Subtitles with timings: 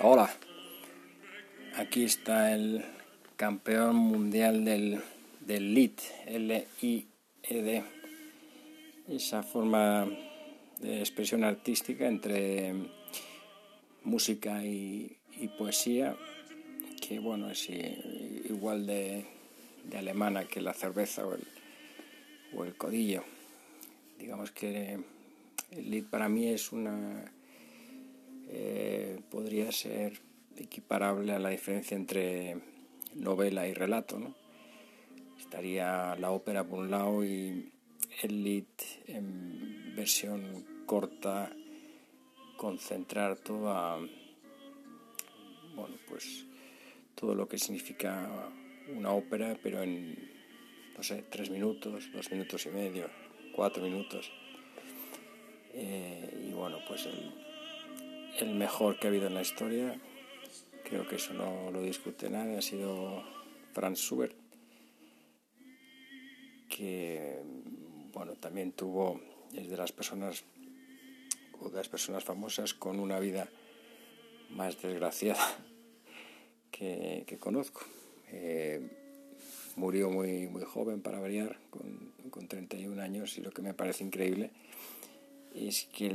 [0.00, 0.30] Hola,
[1.74, 2.84] aquí está el
[3.34, 5.02] campeón mundial del,
[5.40, 7.82] del LID, L-I-E-D,
[9.08, 10.06] esa forma
[10.78, 12.74] de expresión artística entre
[14.04, 15.18] música y,
[15.58, 16.14] poesía,
[17.00, 19.26] que bueno, es igual de,
[19.96, 21.42] alemana que la cerveza o el,
[22.54, 23.24] o el codillo.
[24.16, 24.96] Digamos que
[25.72, 27.32] el LID para mí es una
[28.50, 30.20] eh, podría ser
[30.56, 32.56] equiparable a la diferencia entre
[33.14, 34.34] novela y relato.
[35.38, 37.70] Estaría la ópera por un lado y
[38.22, 38.64] el lead
[39.06, 41.50] en versión corta,
[42.56, 43.98] concentrar toda,
[45.74, 46.46] bueno, pues
[47.14, 48.48] todo lo que significa
[48.96, 50.16] una ópera, pero en,
[50.96, 53.10] no sé, tres minutos, dos minutos y medio,
[53.54, 54.32] cuatro minutos.
[55.74, 57.47] Eh, y bueno, pues el,
[58.40, 60.00] el mejor que ha habido en la historia.
[60.84, 62.58] Creo que eso no lo discute nadie.
[62.58, 63.22] Ha sido
[63.72, 64.36] Franz Schubert,
[66.68, 67.42] que
[68.12, 69.20] bueno, también tuvo,
[69.54, 70.44] es de las personas
[71.60, 73.48] o de las personas famosas con una vida
[74.50, 75.44] más desgraciada
[76.70, 77.82] que, conozco.
[78.30, 78.80] Eh,
[79.76, 84.04] murió muy, muy joven para variar, con, con 31 años, y lo que me parece
[84.04, 84.50] increíble
[85.66, 86.10] es que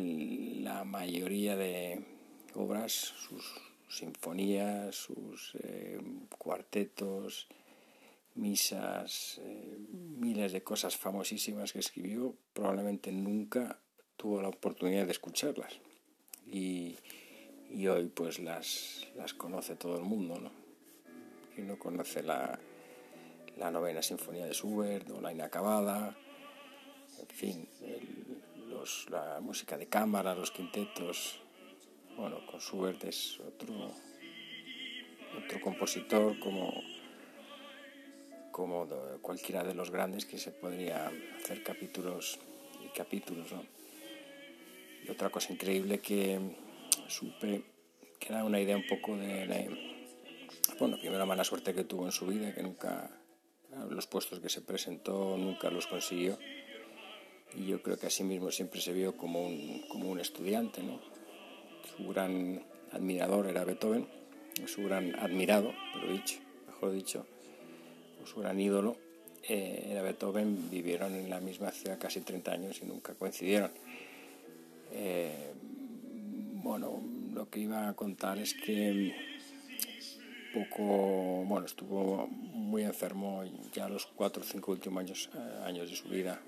[0.62, 2.06] la mayoría de
[2.56, 3.44] obras, sus
[3.90, 6.00] sinfonías, sus eh,
[6.38, 7.48] cuartetos,
[8.36, 13.80] misas, eh, miles de cosas famosísimas que escribió, probablemente nunca
[14.16, 15.74] tuvo la oportunidad de escucharlas.
[16.46, 16.98] Y,
[17.88, 20.52] hoy pues las, las conoce todo el mundo, ¿no?
[21.54, 22.60] Quien no conoce la,
[23.58, 26.16] la novena sinfonía de Schubert o la inacabada,
[27.20, 27.68] en fin,
[29.10, 31.40] la música de cámara, los quintetos.
[32.18, 33.74] Bueno, con Schubert es otro,
[35.38, 36.74] otro compositor como,
[38.52, 38.88] como
[39.22, 42.40] cualquiera de los grandes que se podría hacer capítulos
[42.84, 43.48] y capítulos.
[45.06, 46.40] Y otra cosa increíble que
[47.08, 47.64] supe,
[48.20, 49.58] que era una idea un poco de la,
[50.78, 53.10] bueno, primera mala suerte que tuvo en su vida, que nunca,
[53.90, 56.38] los puestos que se presentó, nunca los consiguió
[57.56, 60.82] y yo creo que así mismo siempre se vio como un, como un estudiante.
[60.82, 61.00] ¿no?
[61.98, 64.08] Su gran admirador era Beethoven,
[64.66, 66.14] su gran admirado, pero
[66.68, 67.26] mejor dicho,
[68.22, 68.96] o su gran ídolo
[69.48, 73.72] eh, era Beethoven, vivieron en la misma ciudad casi 30 años y nunca coincidieron.
[74.92, 75.54] Eh,
[76.64, 77.02] bueno,
[77.34, 79.14] lo que iba a contar es que
[80.54, 83.44] poco, bueno, estuvo muy enfermo
[83.74, 86.40] ya los cuatro o cinco últimos años, eh, años de su vida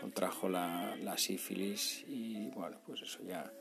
[0.00, 3.52] contrajo la, sífilis y bueno, pues eso ya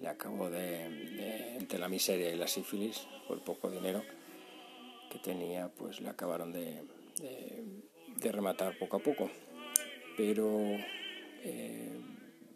[0.00, 4.02] le acabó de, entre la miseria y la sífilis, por poco dinero
[5.10, 6.82] que tenía, pues le acabaron de,
[8.16, 9.30] de, rematar poco a poco.
[10.16, 10.48] Pero
[11.42, 12.00] eh,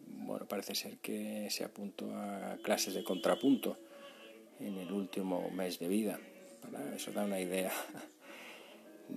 [0.07, 3.77] bueno, parece ser que se apuntó a clases de contrapunto
[4.59, 6.19] en el último mes de vida.
[6.61, 7.71] Para eso da una idea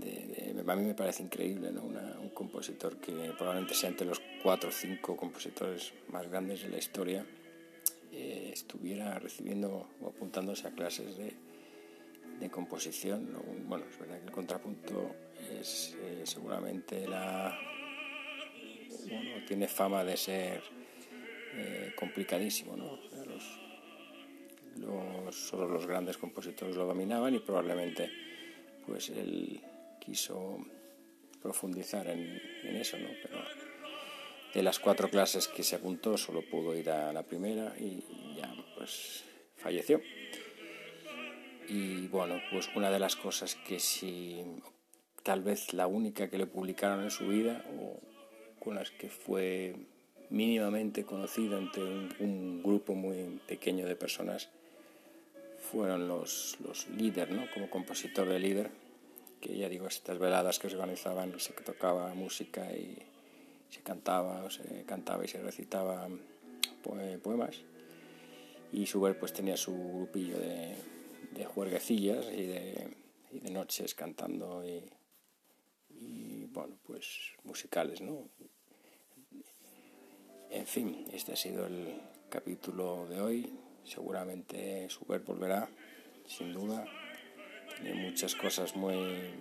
[0.67, 1.83] a mí me parece increíble, ¿no?
[1.83, 6.79] un compositor que probablemente sea entre los cuatro o cinco compositores más grandes de la
[6.79, 7.27] historia,
[8.13, 11.35] eh, estuviera recibiendo o apuntándose a clases de,
[12.51, 13.27] composición.
[13.67, 15.17] Bueno, es verdad que el contrapunto
[15.59, 17.59] es eh, seguramente la...
[19.47, 20.63] Tiene fama de ser
[21.55, 22.99] eh, complicadísimo, ¿no?
[24.77, 28.11] Los, solo los grandes compositores lo dominaban y probablemente
[28.87, 29.63] pues el
[30.05, 30.59] quiso
[31.43, 32.41] profundizar en,
[32.77, 33.09] eso, ¿no?
[33.23, 33.39] Pero
[34.55, 38.03] de las cuatro clases que se apuntó solo pudo ir a la primera y
[38.37, 39.25] ya pues
[39.57, 40.01] falleció.
[41.69, 44.43] Y bueno, pues una de las cosas que sí,
[45.23, 48.01] tal vez la única que le publicaron en su vida o
[48.59, 49.75] con las que fue
[50.31, 54.49] mínimamente conocido entre un, grupo muy pequeño de personas
[55.59, 57.45] fueron los, los líderes, ¿no?
[57.53, 58.84] Como compositor de líder
[59.45, 62.97] que ya digo, estas veladas que se organizaban, se tocaba música y
[63.69, 66.09] se cantaba, se cantaba y se recitaba
[67.23, 67.61] poemas.
[68.73, 70.77] Y Schubert pues tenía su grupillo de,
[71.33, 72.97] de juerguecillas y de,
[73.33, 74.83] de, noches cantando y,
[75.91, 78.31] y, bueno, pues musicales, ¿no?
[80.51, 82.01] En fin, este ha sido el
[82.31, 83.59] capítulo de hoy.
[83.85, 85.69] Seguramente Schubert volverá,
[86.27, 86.87] sin duda.
[87.81, 89.35] Tiene muchas cosas muy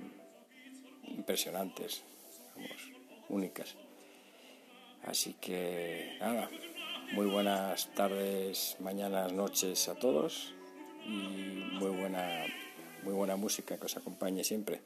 [1.07, 2.03] impresionantes,
[3.29, 3.75] únicas.
[5.03, 6.49] Así que nada,
[7.11, 10.53] Muy buenas tardes, mañanas, noches a todos
[11.05, 11.09] y
[11.73, 12.45] muy buena,
[13.03, 14.81] muy buena música que os acompañe siempre.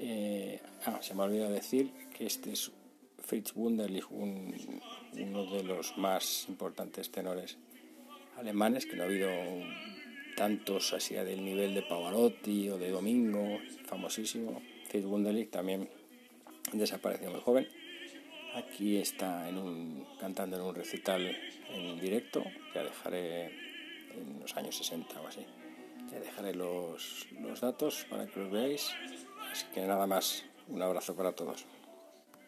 [0.00, 2.72] Eh, ah, se me ha olvidado decir que este es
[3.20, 7.56] Fritz Wunderlich, uno de los más importantes tenores
[8.36, 9.30] alemanes, que no ha habido
[10.42, 14.60] tantos así del nivel de Pavarotti o de Domingo, famosísimo.
[14.88, 15.88] Fritz Wunderlich también
[16.72, 17.68] desapareció muy joven.
[18.56, 21.32] Aquí está en un, cantando en un recital
[21.70, 22.42] en directo,
[22.74, 23.46] ya dejaré
[24.16, 25.46] en los años 60 o así.
[26.10, 28.90] Ya dejaré los, los datos para que los veáis.
[29.48, 31.66] Así que nada más, un abrazo para todos.